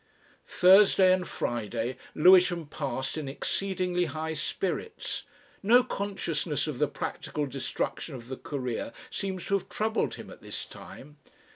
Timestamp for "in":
3.19-3.27